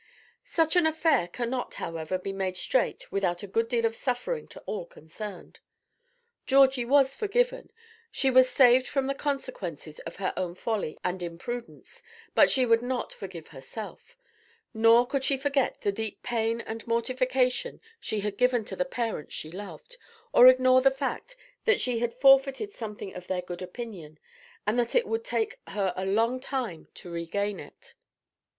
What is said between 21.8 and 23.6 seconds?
had forfeited something of their